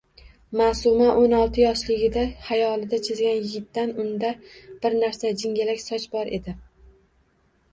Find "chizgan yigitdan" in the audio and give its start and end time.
3.09-3.93